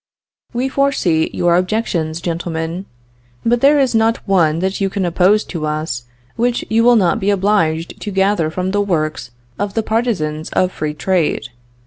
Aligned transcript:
"We 0.51 0.67
foresee 0.67 1.29
your 1.31 1.55
objections, 1.57 2.21
gentlemen; 2.21 2.87
but 3.45 3.61
there 3.61 3.77
is 3.79 3.93
not 3.93 4.27
one 4.27 4.57
that 4.57 4.81
you 4.81 4.89
can 4.89 5.05
oppose 5.05 5.43
to 5.43 5.67
us 5.67 6.05
which 6.35 6.65
you 6.71 6.83
will 6.83 6.95
not 6.95 7.19
be 7.19 7.29
obliged 7.29 8.01
to 8.01 8.09
gather 8.09 8.49
from 8.49 8.71
the 8.71 8.81
works 8.81 9.29
of 9.59 9.75
the 9.75 9.83
partisans 9.83 10.49
of 10.53 10.71
free 10.71 10.95
trade. 10.95 11.49